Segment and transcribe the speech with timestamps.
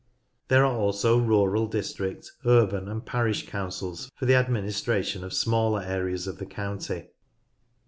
[0.47, 5.83] There are also Rural District, Urban, and Parish Councils, for the administra tion of smaller
[5.83, 7.09] areas of the county.